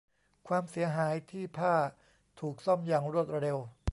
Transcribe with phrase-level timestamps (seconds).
[0.47, 1.75] ความเสียหายที่ผ้า
[2.39, 3.57] ถูกซ่อมอย่างรวดเร็ว